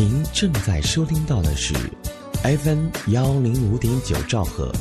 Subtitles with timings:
[0.00, 1.74] 您正在收听到的是
[2.42, 4.74] FM 幺零五点九兆赫，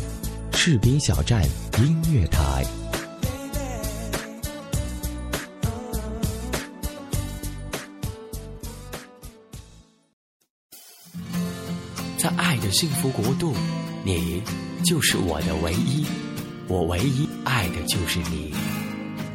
[0.54, 1.44] 士兵小站
[1.78, 2.64] 音乐台。
[12.18, 13.54] 在爱的幸福国度，
[14.06, 14.42] 你
[14.86, 16.06] 就是我的唯一，
[16.70, 18.54] 我唯一爱的就是你。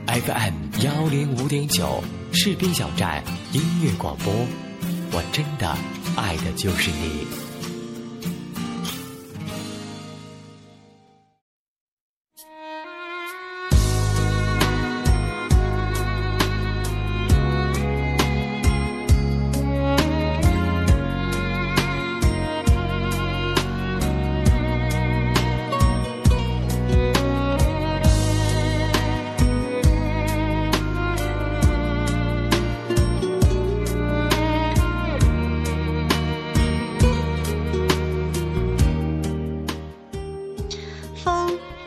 [0.07, 3.23] FM 幺零五点九，士兵小站
[3.53, 4.33] 音乐广播，
[5.17, 5.69] 我真的
[6.17, 7.54] 爱的就是你。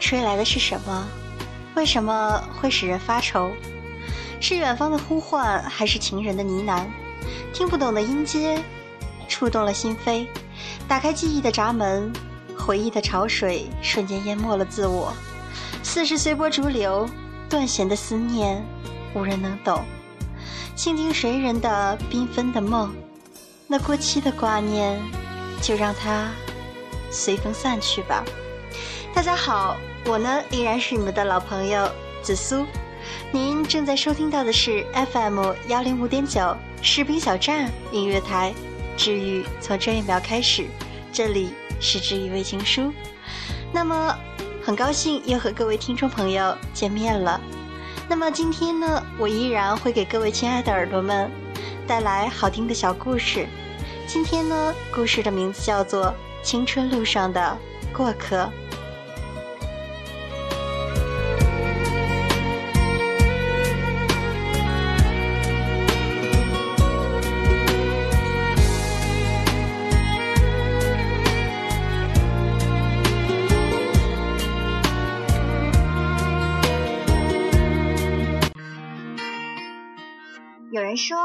[0.07, 1.05] 吹来的是什么？
[1.75, 3.51] 为什么会使人发愁？
[4.39, 6.85] 是远方的呼唤，还是情人的呢喃？
[7.53, 8.63] 听不懂的音阶，
[9.27, 10.25] 触动了心扉。
[10.87, 12.09] 打开记忆的闸门，
[12.57, 15.11] 回忆的潮水瞬间淹没了自我。
[15.83, 17.05] 似是随波逐流，
[17.49, 18.65] 断弦的思念，
[19.13, 19.83] 无人能懂。
[20.73, 22.95] 倾听谁人的缤纷的梦？
[23.67, 24.97] 那过期的挂念，
[25.61, 26.29] 就让它
[27.11, 28.23] 随风散去吧。
[29.13, 29.77] 大家好。
[30.05, 31.89] 我呢，依然是你们的老朋友
[32.21, 32.65] 紫苏。
[33.31, 38.53] 您正在收听到的是 FM 幺零五点九士兵小站音乐台，
[38.95, 40.67] 治愈从这一秒开始，
[41.11, 42.93] 这里是治愈微情书。
[43.71, 44.15] 那么，
[44.63, 47.39] 很高兴又和各位听众朋友见面了。
[48.07, 51.29] 那么今天呢，我依然会给各位亲爱的耳朵们
[51.85, 53.47] 带来好听的小故事。
[54.05, 56.05] 今天呢，故事的名字叫做
[56.41, 57.57] 《青春路上的
[57.91, 58.37] 过客》。
[80.97, 81.17] 说，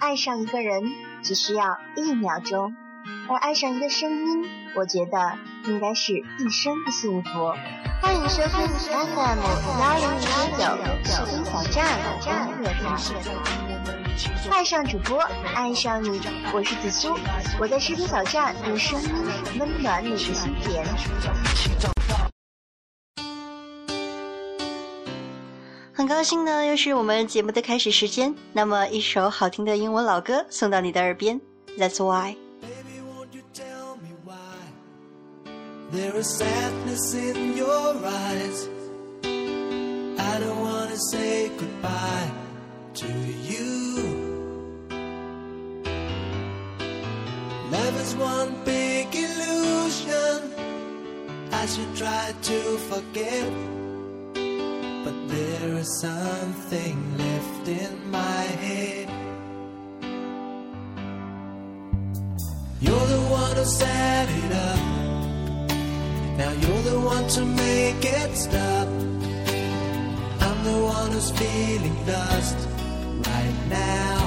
[0.00, 0.82] 爱上一个人
[1.22, 2.74] 只需要一秒钟，
[3.28, 4.44] 而爱上一个声音，
[4.74, 7.30] 我觉得应该是一生的幸福。
[8.02, 9.38] 欢迎收听 FM
[9.80, 10.20] 幺零零
[10.58, 10.60] 九
[11.04, 12.96] 士兵小站音乐台，
[14.50, 15.20] 爱上主播，
[15.54, 16.20] 爱上你，
[16.52, 17.16] 我是紫苏，
[17.60, 19.10] 我在士兵小站用声音
[19.60, 20.84] 温暖你的心田。
[26.06, 28.32] 很高兴呢，又是我们节目的开始时间。
[28.52, 31.40] 那么，一首好听的英文老歌送到你的耳边。
[31.76, 32.36] That's why.
[35.92, 38.68] There is sadness in your eyes.
[40.16, 42.30] I don't wanna say goodbye
[42.94, 44.46] to you.
[47.72, 50.52] Love is one big illusion.
[51.50, 53.50] I should try to forget.
[55.86, 59.08] But there is something left in my head.
[62.80, 64.78] You're the one who set it up.
[66.38, 68.88] Now you're the one to make it stop.
[70.46, 72.56] I'm the one who's feeling lost
[73.28, 74.18] right now.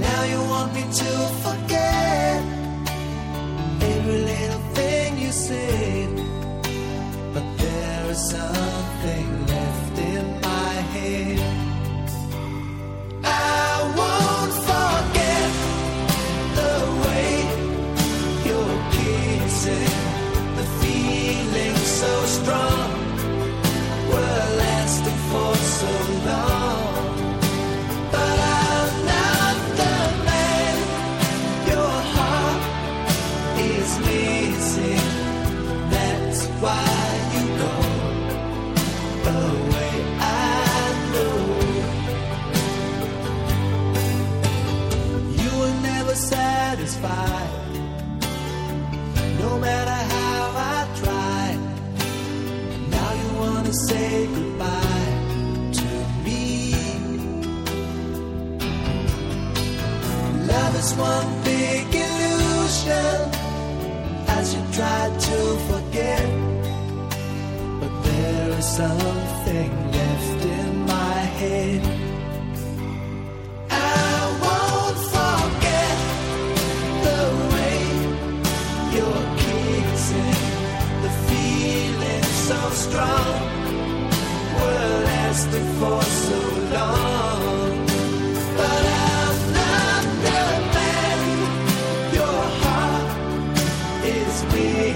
[0.00, 1.12] Now you want me to
[8.32, 9.51] something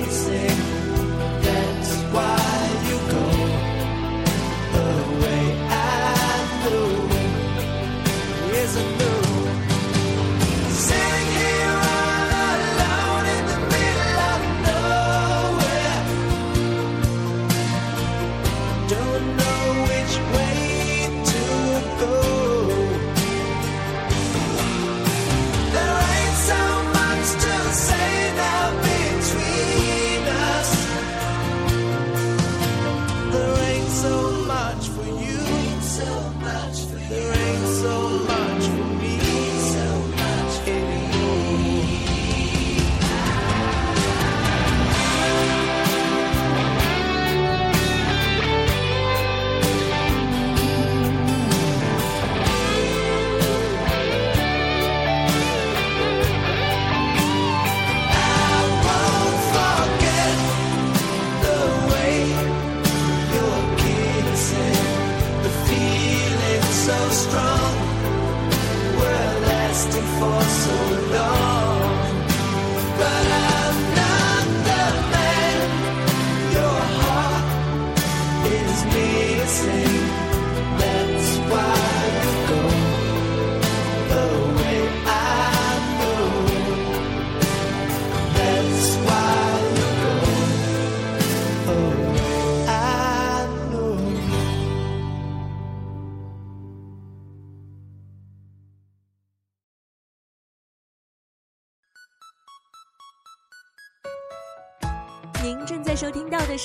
[0.05, 0.66] sing.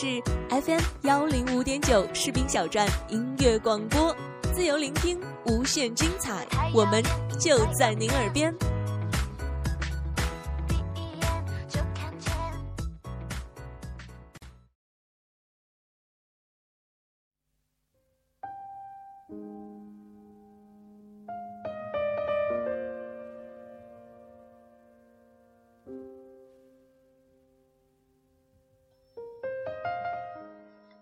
[0.02, 0.20] 是
[0.50, 4.16] FM 幺零五点九士兵小站音乐广播，
[4.52, 6.44] 自由聆听，无限精彩，
[6.74, 7.04] 我们
[7.40, 8.52] 就在您耳边。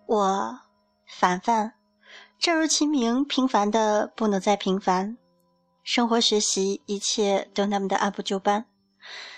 [0.09, 0.59] 我
[1.05, 1.71] 凡凡，
[2.39, 5.15] 正如其名，平凡的不能再平凡。
[5.83, 8.65] 生活、学习，一切都那么的按部就班。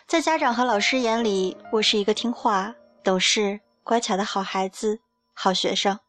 [0.07, 2.73] 在家长和老师眼里，我是一个听话、
[3.03, 4.97] 懂事、乖巧的好孩子、
[5.33, 5.99] 好学生。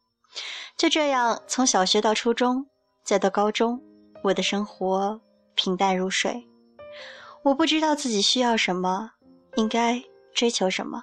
[0.76, 2.64] 就这样，从小学到初中，
[3.02, 3.82] 再到高中，
[4.22, 5.20] 我的生活
[5.56, 6.46] 平淡如水。
[7.42, 9.10] 我不知道自己需要什么，
[9.56, 10.00] 应该
[10.32, 11.02] 追求什么，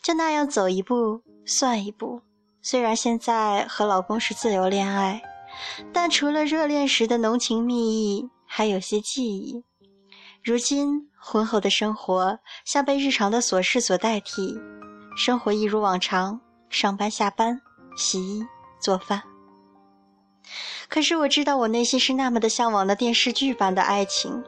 [0.00, 2.22] 就那样走一步算一步。
[2.64, 5.20] 虽然现在和老公是自由恋爱，
[5.92, 9.64] 但除了热恋时的浓情蜜意，还有些记忆。
[10.44, 14.56] 如今婚后的生活像被日常的琐事所代替，
[15.16, 17.60] 生活一如往常，上班下班，
[17.96, 18.46] 洗衣
[18.80, 19.22] 做饭。
[20.88, 24.44] 可是我知道，我内心是那么的向往那电视剧般的爱情。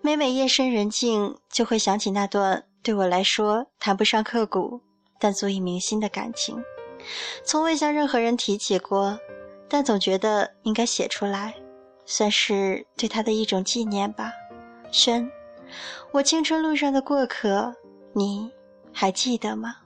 [0.00, 4.80] 每每夜深人静，就会想起那段对我来说谈不上刻骨，
[5.20, 6.60] 但足以铭心的感情。
[7.44, 9.18] 从未向任何人提起过，
[9.68, 11.54] 但总觉得应该写出来，
[12.06, 14.32] 算是对他的一种纪念吧。
[14.90, 15.30] 轩，
[16.10, 17.74] 我青春路上的过客，
[18.12, 18.50] 你
[18.92, 19.76] 还记得吗？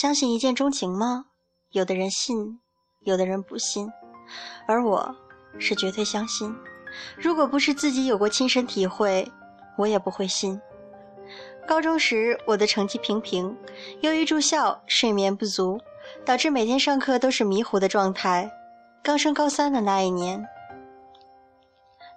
[0.00, 1.26] 相信一见钟情吗？
[1.72, 2.58] 有的人信，
[3.00, 3.86] 有的人不信，
[4.66, 5.14] 而我
[5.58, 6.56] 是绝对相信。
[7.18, 9.30] 如果不是自己有过亲身体会，
[9.76, 10.58] 我也不会信。
[11.68, 13.54] 高中时，我的成绩平平，
[14.00, 15.78] 由于住校，睡眠不足，
[16.24, 18.50] 导致每天上课都是迷糊的状态。
[19.02, 20.42] 刚升高三的那一年，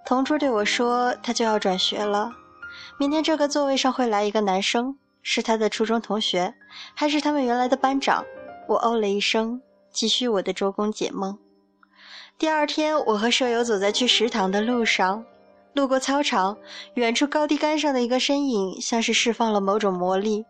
[0.06, 2.32] 同桌对我说，他就要转学了，
[2.98, 4.98] 明天这个座位上会来一个男生。
[5.24, 6.54] 是他的初中同学，
[6.94, 8.24] 还是他们原来的班长？
[8.68, 9.62] 我哦了一声，
[9.92, 11.38] 继续我的周公解梦。
[12.38, 15.26] 第二天，我和舍友走在去食堂的路上，
[15.74, 16.58] 路过操场，
[16.96, 20.46] 远处高低杆上的一个身影，像是释放了某种魔力，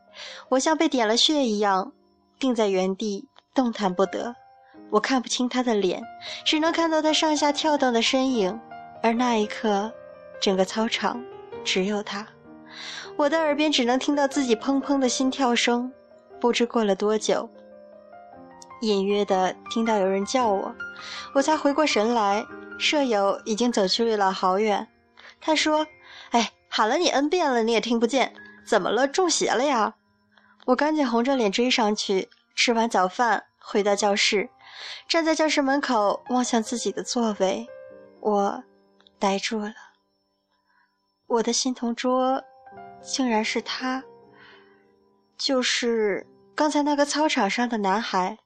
[0.50, 1.92] 我像被点了穴一样，
[2.40, 4.36] 定在原地，动弹不得。
[4.90, 6.02] 我看不清他的脸，
[6.46, 8.60] 只能看到他上下跳动的身影，
[9.02, 9.92] 而那一刻，
[10.40, 11.24] 整个操场
[11.64, 12.26] 只有他。
[13.16, 15.92] 我的耳边只能听到自己砰砰的心跳声。
[16.40, 17.50] 不知过了多久，
[18.82, 20.76] 隐约的听到有人叫我，
[21.34, 22.46] 我才回过神来，
[22.78, 24.86] 舍友已经走去了好远。
[25.40, 25.88] 他说
[26.32, 28.34] ：“哎，喊了你 n 遍了，你也听不见，
[28.68, 29.08] 怎么了？
[29.08, 29.96] 中邪了呀？”
[30.68, 32.30] 我赶紧红着脸追上去。
[32.56, 34.50] 吃完早饭，回到教室，
[35.08, 37.68] 站在教室门口望向自己的座位，
[38.20, 38.64] 我
[39.18, 39.74] 呆住了。
[41.26, 42.44] 我的新同桌，
[43.04, 44.04] 竟然是他，
[45.38, 48.38] 就是刚才那个操场上的男孩。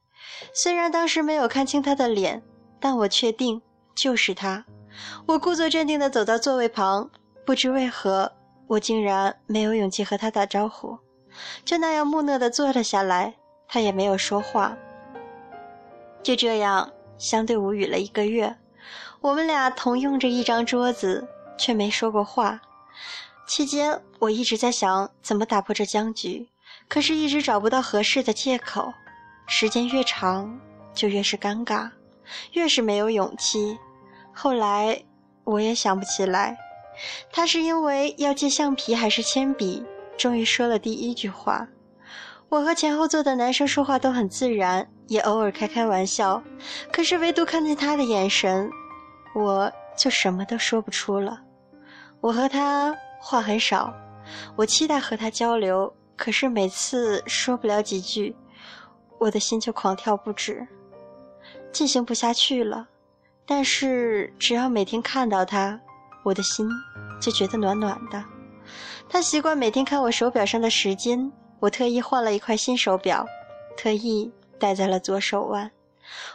[0.52, 2.42] 虽然当时没有看清他的脸，
[2.80, 3.62] 但我确定
[3.94, 4.64] 就是他。
[5.26, 7.08] 我故作镇定地走到座位旁，
[7.46, 8.30] 不知为何，
[8.66, 10.98] 我竟然没有勇气和他打招呼，
[11.64, 13.34] 就那样木讷地坐了下来。
[13.70, 14.74] 他也没有说话，
[16.22, 18.56] 就这样相对无语了一个月。
[19.20, 22.58] 我们俩同用着一张桌子，却没说过话。
[23.46, 26.48] 期间，我一直在想怎么打破这僵局，
[26.88, 28.92] 可是一直找不到合适的借口。
[29.46, 30.58] 时间越长，
[30.92, 31.90] 就越是尴尬，
[32.52, 33.78] 越是没有勇气。
[34.34, 35.02] 后来，
[35.44, 36.58] 我也想不起来，
[37.32, 39.82] 他是因为要借橡皮还是铅笔，
[40.18, 41.66] 终于说了第一句话。
[42.50, 46.42] 我和前后座的男生说话都很自然，也偶尔开开玩笑，
[46.92, 48.70] 可是唯独看见他的眼神，
[49.34, 51.40] 我就什么都说不出了。
[52.20, 53.94] 我和他话很少，
[54.56, 58.34] 我期待和他交流，可是每次说不了几句，
[59.18, 60.66] 我的心就狂跳不止，
[61.72, 62.88] 进行不下去了。
[63.46, 65.80] 但是只要每天看到他，
[66.22, 66.68] 我的心
[67.20, 68.22] 就觉得暖暖的。
[69.08, 71.32] 他习惯每天看我手表上的时间。
[71.60, 73.26] 我特意换了一块新手表，
[73.76, 74.30] 特意
[74.60, 75.68] 戴在了左手腕，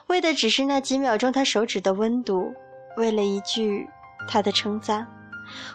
[0.07, 2.53] 为的只是那几秒钟他手指的温度，
[2.97, 3.87] 为了一句
[4.27, 5.07] 他的称赞。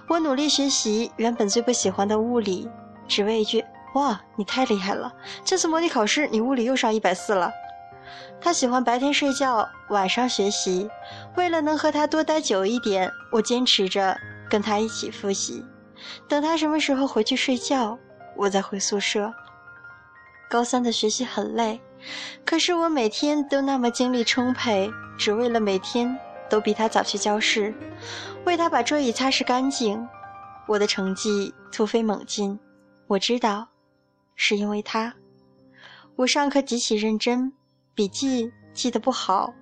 [0.08, 2.68] 我努力学习原本最不喜欢的物理，
[3.06, 5.12] 只为一句“哇，你太厉害了！
[5.44, 7.50] 这次模拟考试你物理又上一百四了。”
[8.40, 10.88] 他喜欢白天睡觉，晚上学习。
[11.36, 14.16] 为了能和他多待久一点，我坚持着
[14.48, 15.64] 跟他一起复习。
[16.28, 17.98] 等他什么时候回去睡觉？
[18.36, 19.32] 我再回宿舍。
[20.48, 21.80] 高三的学习很累，
[22.46, 26.16] 可是我每天都那么精力充沛，只为了每天
[26.48, 27.74] 都比他早去教室，
[28.48, 30.08] 为他把桌椅擦拭干净。
[30.66, 32.58] 我的成绩突飞猛进，
[33.06, 33.68] 我知道，
[34.36, 35.14] 是因为他。
[36.16, 37.52] 我上课极其认真，
[37.94, 39.52] 笔记记得不好，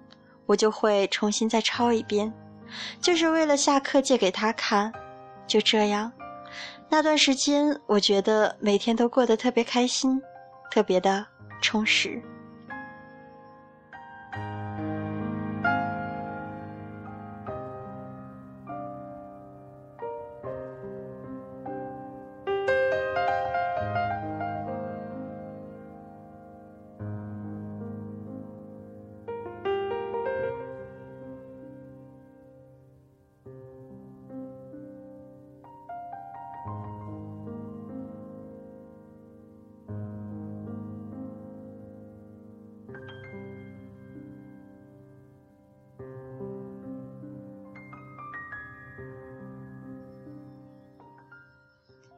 [0.46, 2.32] 我就会重新再抄一遍，
[3.00, 4.92] 就是为了下课借给他看。
[5.48, 6.12] 就这样。
[6.88, 10.22] 那段时间，我觉得每天都过得特别开心，
[10.70, 11.26] 特别的
[11.60, 12.22] 充实。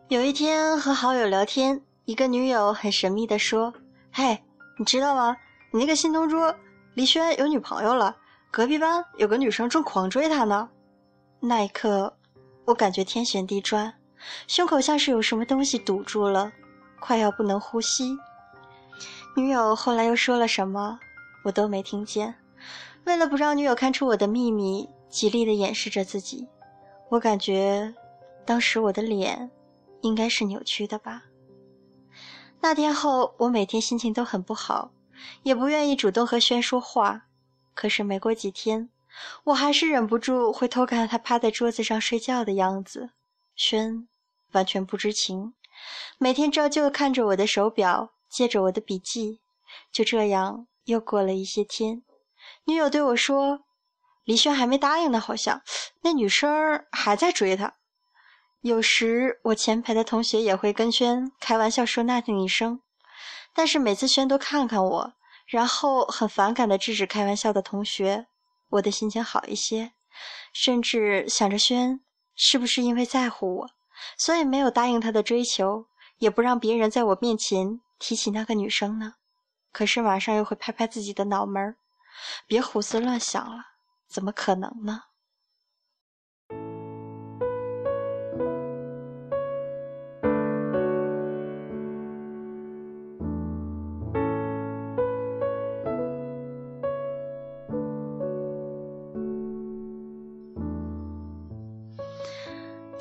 [0.08, 3.70] 有一天和好友聊天，一个女友很神秘地说
[4.10, 4.42] ：“嘿，
[4.78, 5.36] 你知道吗？
[5.70, 6.54] 你那个新同桌
[6.94, 8.16] 李轩有女朋友了，
[8.50, 10.66] 隔壁班有个女生正狂追他呢。”
[11.40, 12.16] 那一刻，
[12.64, 13.92] 我感觉天旋地转，
[14.46, 16.50] 胸口像是有什么东西堵住了，
[17.00, 18.16] 快要不能呼吸。
[19.36, 20.98] 女友后来又说了什么，
[21.44, 22.34] 我都没听见。
[23.04, 26.48] 为了不让女友看出我的秘密，极力地掩饰着自己。
[27.10, 27.92] 我感觉，
[28.46, 29.50] 当时我的脸。
[30.02, 31.24] 应该是扭曲的吧。
[32.60, 34.90] 那天后，我每天心情都很不好，
[35.42, 37.26] 也不愿意主动和轩说话。
[37.74, 38.90] 可是没过几天，
[39.44, 43.10] 我还是忍不住会偷看他趴在桌子上睡觉的样子。
[43.54, 44.08] 轩
[44.52, 45.54] 完全不知情，
[46.18, 49.40] 每天照旧看着我的手表，借着我的笔记。
[49.92, 52.02] 就这样，又过了一些天，
[52.64, 53.60] 女友对我说
[54.24, 55.62] ：“李轩还没答应呢，好像
[56.02, 57.74] 那女生还在追他。”
[58.60, 62.80] 有时我前排的同学也会跟轩开玩笑说那女生，
[63.54, 65.12] 但是每次轩都看看我，
[65.46, 68.26] 然后很反感的制止开玩笑的同学，
[68.70, 69.92] 我的心情好一些，
[70.52, 72.00] 甚至想着轩
[72.34, 73.70] 是不是因为在乎我，
[74.16, 75.86] 所以没有答应他的追求，
[76.18, 79.14] 也不让别人在我面前提起那个女生呢？
[79.70, 81.76] 可是马上又会拍拍自己的脑门儿，
[82.48, 83.62] 别胡思乱想了，
[84.08, 85.04] 怎么可能呢？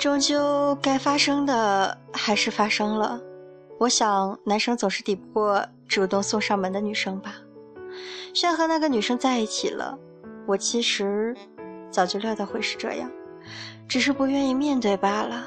[0.08, 3.20] 终究该发生的还是发生了。
[3.78, 7.34] 我想，男生总是抵不过主动送上门的女生吧。
[8.32, 9.98] 轩和那个女生在一起了，
[10.46, 11.36] 我其实
[11.90, 13.10] 早就料到会是这样，
[13.86, 15.44] 只是不愿意面对罢了。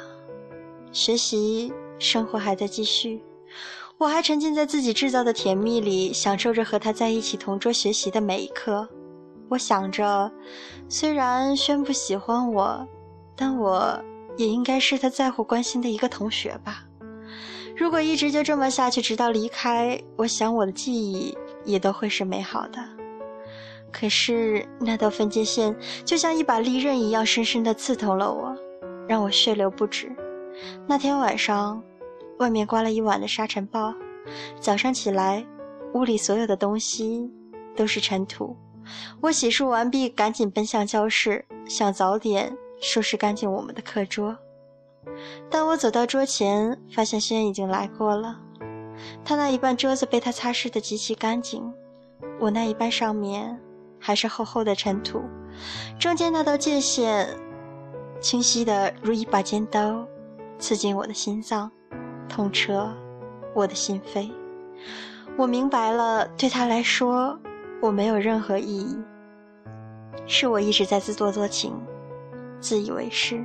[0.91, 3.20] 学习生活还在继续，
[3.98, 8.88] 我还沉浸在自己制造的甜蜜里，享受着和他在一起同桌学习的每一刻。
[9.50, 10.32] 我想着，
[10.88, 12.88] 虽然轩不喜欢我，
[13.36, 14.00] 但我
[14.41, 16.83] 也应该是他在乎关心的一个同学吧。
[17.77, 22.79] 如果一直就这么下去，直到离开，我想我的记忆也都会是美好的。
[23.91, 28.55] 可是那道分界线就像一把利刃一样，深深地刺痛了我，
[29.07, 30.12] 让我血流不止。
[30.88, 31.81] 那天晚上，
[32.39, 33.93] 外面刮了一晚的沙尘暴，
[34.60, 35.45] 早上起来，
[35.93, 37.29] 屋里所有的东西
[37.75, 38.55] 都是尘土。
[39.21, 44.38] 我洗漱完毕，赶紧奔向教室，想早点收拾干净我们的课桌。
[45.50, 48.39] 当我走到桌前，发现轩已经来过了。
[49.23, 51.73] 他那一半桌子被他擦拭得极其干净，
[52.39, 53.59] 我那一半上面
[54.00, 55.21] 还是厚厚的尘土，
[55.97, 57.27] 中间那道界限
[58.19, 60.05] 清晰的如一把尖刀，
[60.59, 61.71] 刺进我的心脏，
[62.29, 62.91] 痛彻
[63.55, 64.29] 我的心扉。
[65.38, 67.39] 我明白了，对他来说，
[67.81, 68.97] 我没有任何意义，
[70.27, 71.73] 是我一直在自作多情，
[72.62, 73.44] 自以为是。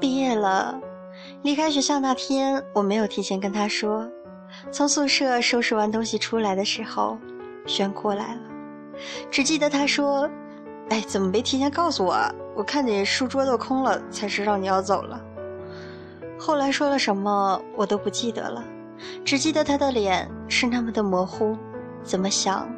[0.00, 0.80] 毕业了，
[1.42, 4.10] 离开学校那天，我没有提前跟他说。
[4.70, 7.18] 从宿舍收拾完东西出来的时候，
[7.66, 8.40] 轩过来了，
[9.30, 10.28] 只记得他说
[10.90, 12.16] ：“哎，怎么没提前告诉我？
[12.54, 15.20] 我看你书桌都空了，才知道你要走了。”
[16.38, 18.62] 后来说了什么我都不记得了，
[19.24, 21.56] 只记得他的脸是那么的模糊，
[22.02, 22.68] 怎么想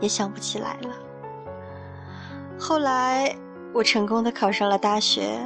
[0.00, 0.90] 也想不起来了。
[2.58, 3.34] 后来
[3.72, 5.38] 我成功的考上了大学，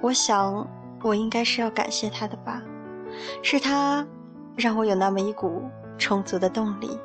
[0.00, 0.66] 我想。
[1.02, 2.62] 我应该是要感谢他的吧，
[3.42, 4.06] 是他
[4.56, 5.62] 让我有那么一股
[5.98, 6.98] 充足的动力。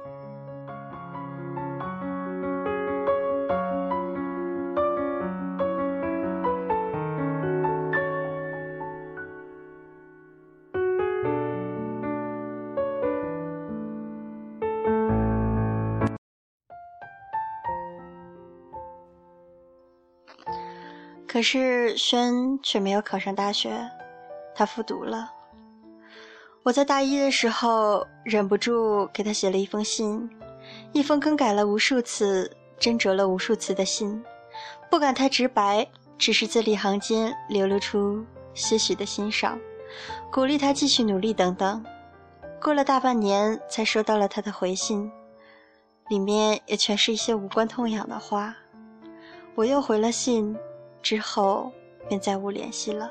[21.28, 23.72] 可是轩却没有考上大学，
[24.54, 25.39] 他复读了。
[26.70, 30.30] 我在大一的时候忍不住给他写了一封信，
[30.94, 34.24] 一封更改了无数次、斟酌了无数次的信，
[34.88, 39.60] 不敢太直白，只是字里行间流露出些许的欣赏，
[40.32, 41.84] 鼓励他继续努力等等。
[42.62, 45.12] 过了大半年，才收到了他的回信，
[46.08, 48.56] 里面也全是一些无关痛痒的话。
[49.56, 50.56] 我又回了信。
[51.02, 51.72] 之后
[52.08, 53.10] 便再无联系了。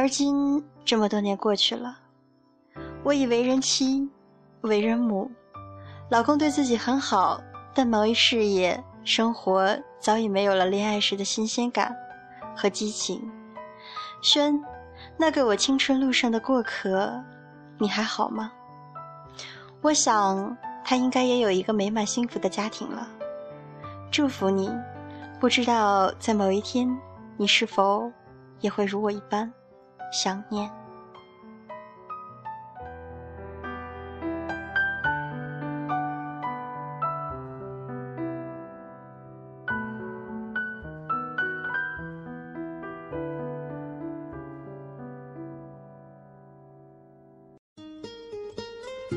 [0.00, 1.98] 而今这么多年过去了，
[3.04, 4.08] 我已为人妻，
[4.62, 5.30] 为人母，
[6.08, 7.38] 老公对自己很好，
[7.74, 11.94] 但忙于事业，生活早已没有了恋爱时的新鲜感
[12.56, 13.30] 和激情。
[14.22, 14.58] 轩，
[15.18, 17.12] 那个我青春路上的过客，
[17.76, 18.50] 你还好吗？
[19.82, 23.06] 我想他应该也有一个美满幸福的家庭了。
[24.10, 24.72] 祝福你。
[25.38, 26.88] 不知道在某一天，
[27.36, 28.10] 你是否
[28.60, 29.52] 也会如我一般
[30.12, 30.70] 想念？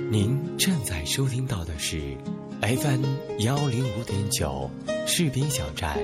[0.10, 2.16] 您正在收听到的是
[2.62, 3.04] FM
[3.40, 4.70] 幺零五点九
[5.08, 5.98] 士兵小站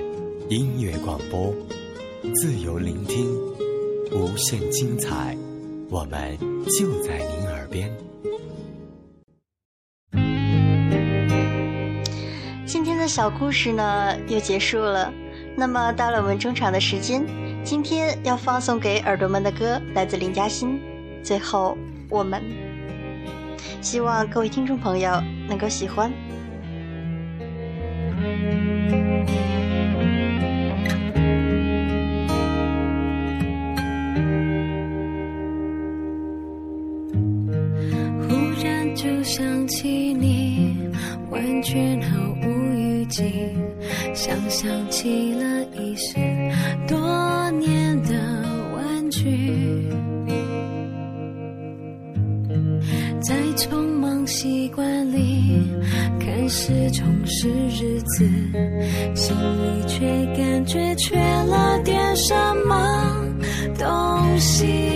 [0.48, 1.54] 音乐广播，
[2.34, 3.24] 自由聆听，
[4.12, 5.36] 无限精彩，
[5.88, 6.36] 我们
[6.76, 7.90] 就在您耳边。
[12.66, 15.12] 今天的小故事呢又结束了，
[15.56, 17.24] 那么到了我们中场的时间，
[17.62, 20.80] 今天要放送给耳朵们的歌来自林嘉欣，
[21.22, 22.42] 最后我们。
[23.80, 26.12] 希望各位听众朋友能够喜欢。
[49.20, 49.26] 去，
[53.20, 55.60] 在匆忙习惯里，
[56.18, 58.24] 看似充实日子，
[59.14, 62.34] 心里却感觉缺了点什
[62.66, 63.14] 么
[63.78, 64.89] 东西。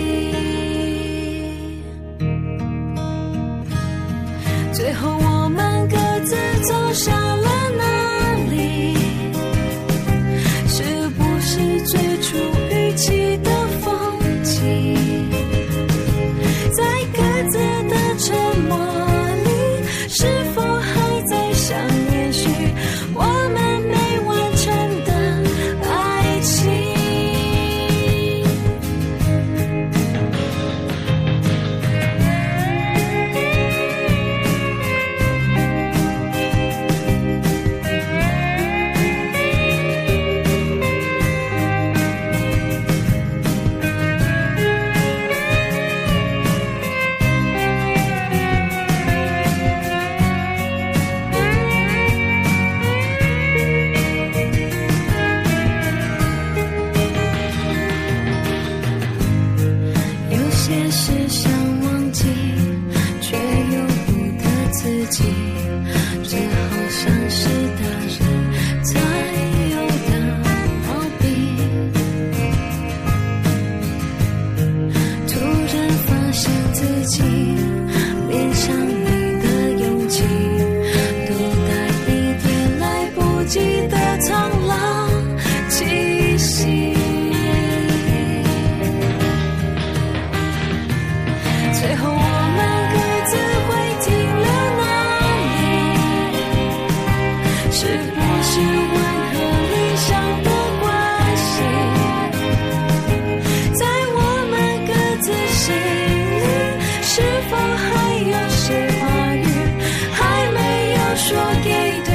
[111.65, 112.14] 有说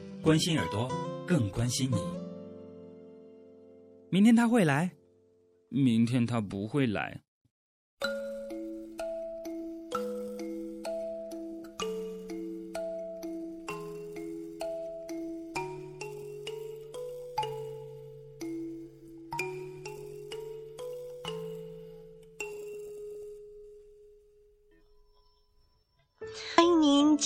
[0.23, 0.87] 关心耳朵，
[1.27, 1.97] 更关心你。
[4.11, 4.91] 明天他会来，
[5.69, 7.23] 明天他不会来。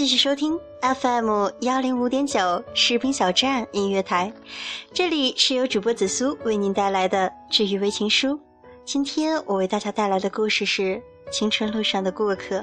[0.06, 4.32] 继续收听 FM 幺零五点九士兵小站音乐台，
[4.94, 8.40] 这里是由主播紫苏为您带来的治愈微情书。
[8.86, 10.84] 今天我为大家带来的故事是
[11.32, 12.58] 《青春路上的过客》。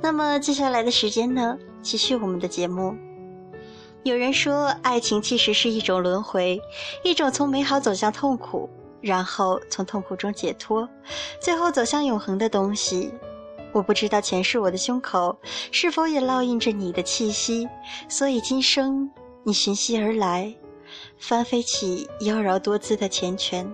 [0.00, 2.94] 那么接下来的时间呢，继续我们的节目。
[4.04, 6.62] 有人说，爱情其实是一种轮回，
[7.02, 10.88] 一种从美好走向痛苦，然后从痛苦中解脱，
[11.40, 13.12] 最后走向永恒的东西。
[13.72, 15.36] 我不知道前世我的胸口
[15.70, 17.68] 是否也烙印着你的气息，
[18.08, 19.10] 所以今生
[19.44, 20.54] 你寻息而来，
[21.18, 23.66] 翻飞起妖娆多姿的缱绻，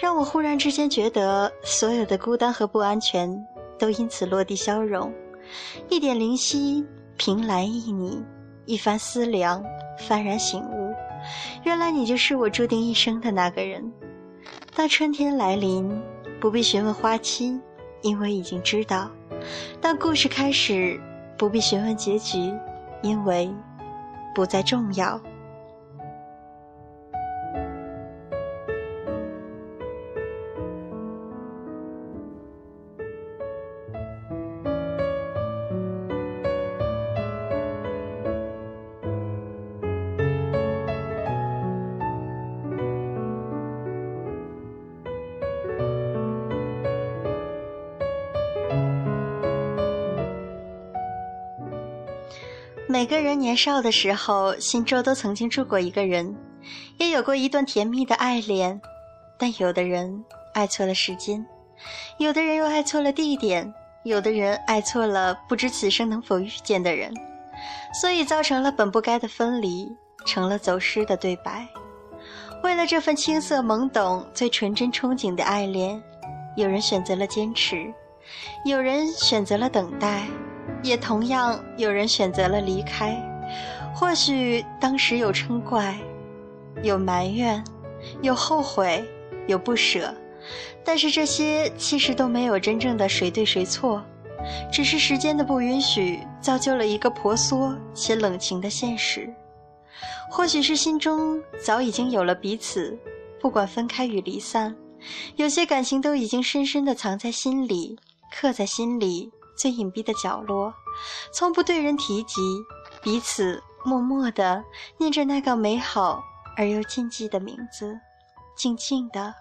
[0.00, 3.46] 让我忽然之间觉得所有的孤单和不安全
[3.78, 5.12] 都因此落地消融。
[5.88, 6.84] 一点灵犀，
[7.16, 8.22] 凭栏一你，
[8.66, 9.64] 一番思量，
[9.98, 10.94] 幡然醒悟，
[11.64, 13.92] 原来你就是我注定一生的那个人。
[14.74, 15.90] 当春天来临，
[16.40, 17.60] 不必询问花期。
[18.04, 19.10] 因为已经知道，
[19.80, 21.00] 当故事开始，
[21.38, 22.52] 不必询问结局，
[23.02, 23.50] 因为
[24.34, 25.18] 不再重要。
[52.94, 56.32] 每个人年少的时候，心中都曾经住过一个人，
[56.96, 58.80] 也有过一段甜蜜的爱恋。
[59.36, 61.44] 但有的人爱错了时间，
[62.18, 67.12] 有的人又爱错了地点，有的人爱错了不知此生能否遇见的人，
[68.00, 69.90] 所以造成了本不该的分离，
[70.24, 71.66] 成了走失的对白。
[72.62, 76.00] 为了这份青涩懵懂、最纯真憧憬的爱恋，
[76.56, 77.92] 有人选择了坚持，
[78.64, 80.28] 有人选择了等待。
[80.84, 83.16] 也同样有人选择了离开，
[83.94, 85.96] 或许当时有嗔怪，
[86.82, 87.64] 有埋怨，
[88.20, 89.02] 有后悔，
[89.46, 90.14] 有不舍，
[90.84, 94.04] 但是这些其实都没有真正的谁对谁错，
[94.70, 99.32] 只是时间的不允许，造就了一个婆娑且冷清的现实。
[100.30, 102.98] 或许是心中早已经有了彼此，
[103.40, 104.76] 不管分开与离散，
[105.36, 107.98] 有些感情都已经深深的藏在心里，
[108.30, 109.30] 刻在心里。
[109.56, 110.74] 最隐蔽的角落，
[111.32, 112.40] 从不对人提及，
[113.02, 114.64] 彼此默默地
[114.98, 116.22] 念着那个美好
[116.56, 117.98] 而又禁忌的名字，
[118.56, 119.34] 静静的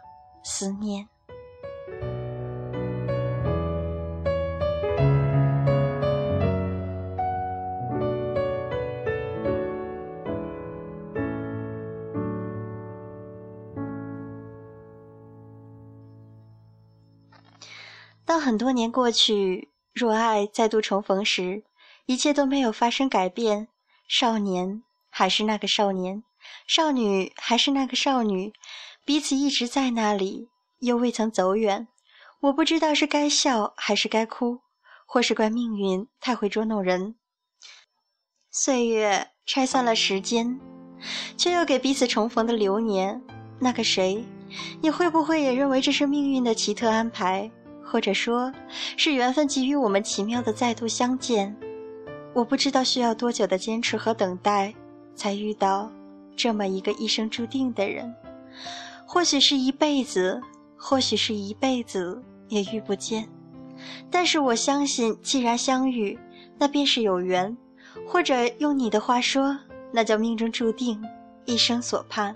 [0.44, 1.08] 思念。
[18.26, 19.73] 当很多年过去。
[19.94, 21.64] 若爱再度重逢时，
[22.08, 23.68] 一切都没有发生改变，
[24.08, 26.24] 少年还是那个少年，
[26.68, 28.52] 少女还是那个少女，
[29.06, 31.88] 彼此一直在那里，又未曾走远。
[32.42, 34.60] 我不知道是该笑还是该哭，
[35.06, 37.16] 或是怪命运太会捉弄人。
[38.50, 40.60] 岁月拆散了时间，
[41.38, 43.22] 却又给彼此重逢的流年。
[43.60, 44.26] 那个谁，
[44.82, 47.50] 你会不会也认为这是命运的奇特安排？
[47.84, 48.52] 或者说，
[48.98, 51.56] 是缘分给予我们奇妙的再度相见。
[52.34, 54.74] 我不知道需要多久的坚持和等待，
[55.16, 55.92] 才遇到
[56.36, 58.14] 这么一个一生注定的人。
[59.06, 60.42] 或许是一辈子，
[60.76, 63.28] 或许是一辈子也遇不见。
[64.10, 66.18] 但是我相信，既然相遇，
[66.58, 67.56] 那便是有缘。
[68.08, 69.56] 或者用你的话说，
[69.92, 71.00] 那叫命中注定，
[71.46, 72.36] 一生所盼。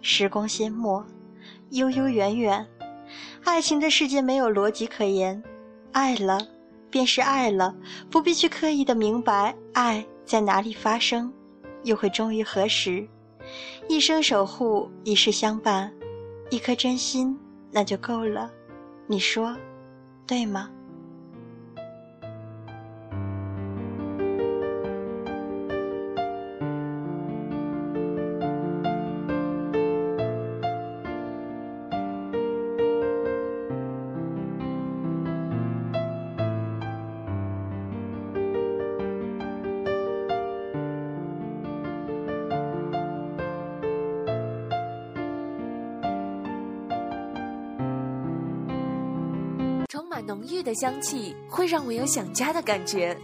[0.00, 1.04] 时光先没，
[1.70, 2.66] 悠悠远远。
[3.44, 5.42] 爱情的世界没有逻辑可言，
[5.92, 6.38] 爱了
[6.90, 7.74] 便是爱了，
[8.10, 11.32] 不必去刻意的明白爱在哪里发生，
[11.84, 13.06] 又会终于何时。
[13.88, 15.92] 一生守护，一世相伴，
[16.50, 17.36] 一颗真心
[17.70, 18.50] 那就够了。
[19.06, 19.56] 你说，
[20.26, 20.70] 对吗？
[50.72, 53.14] 的香气会让我有想家的感觉，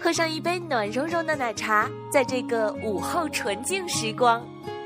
[0.00, 4.42] 喝上一杯暖融融的奶茶，在这个午后纯净时光，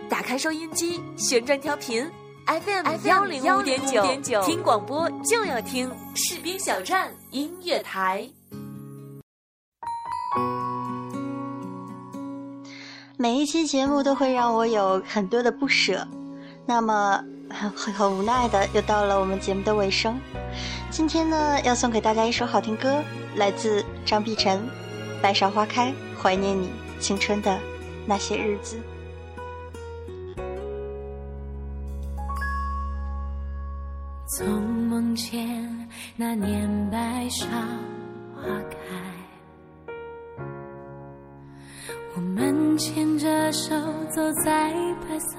[0.08, 2.04] 打开收音机，旋转调频
[2.46, 8.28] FM 幺零五点九，听广播就要听士兵小站音乐台。
[13.16, 16.04] 每一期节目都会让我有很多的不舍，
[16.66, 20.18] 那么很很无奈的又到了我们节目的尾声。
[20.90, 23.02] 今天呢，要送给大家一首好听歌，
[23.36, 24.58] 来自张碧晨，
[25.22, 27.58] 《白芍花开》，怀念你青春的
[28.06, 28.76] 那些日子。
[34.36, 36.98] 从梦见那年白
[37.28, 37.46] 芍
[38.34, 39.94] 花开，
[42.16, 43.74] 我们牵着手
[44.14, 44.72] 走在
[45.08, 45.38] 白色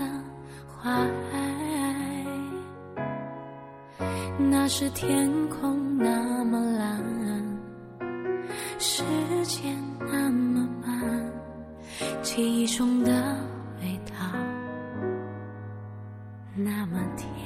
[0.77, 1.90] 花海。
[4.49, 7.03] 那时天空那么蓝，
[8.79, 9.03] 时
[9.45, 11.31] 间那么慢，
[12.21, 13.11] 记忆中的
[13.81, 14.13] 味道
[16.55, 17.40] 那么甜。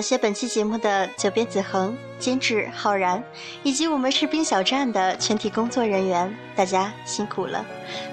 [0.00, 3.22] 感谢本期节目的九边子恒、监制浩然，
[3.62, 7.62] 以及我们士兵小站的全体工作人员，大家辛苦了。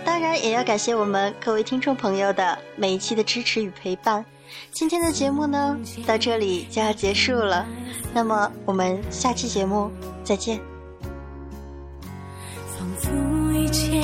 [0.04, 4.26] 当然，也要感谢我们各位听众朋友的每一期的支持与陪伴。
[4.70, 7.66] 今天的节目呢，到这里就要结束了。
[8.14, 9.90] 那么，我们下期节目
[10.26, 10.60] 再见。
[12.78, 14.04] 仿佛一切